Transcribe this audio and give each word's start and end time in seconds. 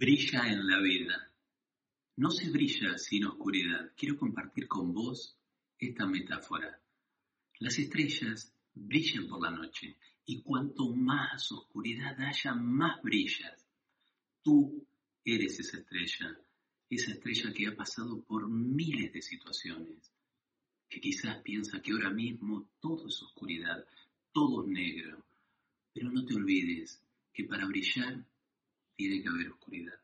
brilla 0.00 0.50
en 0.50 0.66
la 0.66 0.80
vida. 0.80 1.30
No 2.16 2.30
se 2.30 2.48
brilla 2.48 2.96
sin 2.96 3.26
oscuridad. 3.26 3.92
Quiero 3.94 4.16
compartir 4.16 4.66
con 4.66 4.94
vos 4.94 5.36
esta 5.78 6.06
metáfora. 6.06 6.80
Las 7.58 7.78
estrellas 7.78 8.50
brillan 8.72 9.28
por 9.28 9.42
la 9.42 9.50
noche 9.50 9.98
y 10.24 10.40
cuanto 10.40 10.88
más 10.88 11.52
oscuridad 11.52 12.18
haya, 12.18 12.54
más 12.54 13.02
brillas. 13.02 13.62
Tú 14.42 14.86
eres 15.22 15.60
esa 15.60 15.76
estrella, 15.76 16.34
esa 16.88 17.10
estrella 17.12 17.52
que 17.52 17.66
ha 17.66 17.76
pasado 17.76 18.22
por 18.24 18.48
miles 18.48 19.12
de 19.12 19.20
situaciones, 19.20 20.10
que 20.88 20.98
quizás 20.98 21.42
piensa 21.42 21.82
que 21.82 21.92
ahora 21.92 22.08
mismo 22.08 22.70
todo 22.80 23.06
es 23.06 23.22
oscuridad, 23.22 23.84
todo 24.32 24.64
es 24.64 24.70
negro, 24.70 25.22
pero 25.92 26.10
no 26.10 26.24
te 26.24 26.36
olvides 26.36 27.02
que 27.34 27.44
para 27.44 27.66
brillar 27.66 28.24
tiene 29.00 29.22
que 29.22 29.28
haber 29.30 29.48
oscuridad. 29.48 29.94